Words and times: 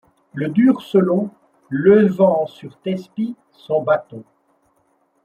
Le 0.33 0.49
dur 0.49 0.81
Solon, 0.81 1.29
levant 1.69 2.47
sur 2.47 2.75
Thespis 2.79 3.35
son-bâton 3.51 4.23